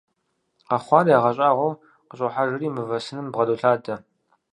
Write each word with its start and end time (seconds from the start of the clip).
Къэхъуар 0.67 1.05
ягъэщӏагъуэу 1.15 1.79
къыщӏохьэжри 2.09 2.67
мывэ 2.75 2.97
сыным 3.05 3.27
бгъэдолъадэ. 3.31 3.95